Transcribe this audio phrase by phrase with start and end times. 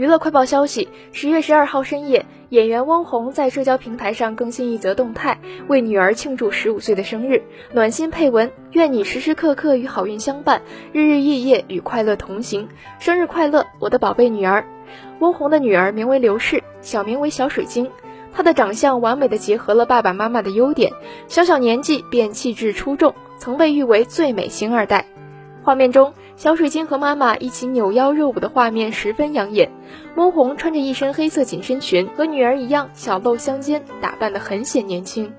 [0.00, 5.38] 娱乐快报消息：十月十二号深夜，演员汪红在社交平台上更新一则动态，
[5.68, 7.42] 为女儿庆祝十五岁的生日，
[7.74, 10.62] 暖心配文：“愿你时时刻刻与好运相伴，
[10.94, 12.66] 日日夜夜与快乐同行。
[12.98, 14.64] 生日快乐，我的宝贝女儿！”
[15.20, 17.90] 汪红的女儿名为刘氏，小名为小水晶。
[18.32, 20.90] 她的长相完美的结合了爸爸妈妈的优点，
[21.28, 25.04] 小小年纪便气质出众，曾被誉为最美星二代。
[25.70, 29.70] 画面中，小水晶和妈妈一起扭腰热舞的画面十分养眼。
[30.16, 35.32] 翁虹穿着一身黑色紧身裙，和女儿一样小露香肩，打扮得很显年轻。